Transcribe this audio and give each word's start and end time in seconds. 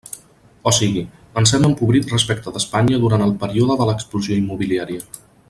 O 0.69 0.71
siga, 0.77 1.03
ens 1.41 1.53
hem 1.57 1.67
empobrit 1.67 2.13
respecte 2.15 2.55
d'Espanya 2.57 2.99
durant 3.05 3.27
el 3.27 3.35
període 3.45 3.77
de 3.83 3.89
l'explosió 3.91 4.41
immobiliària. 4.43 5.07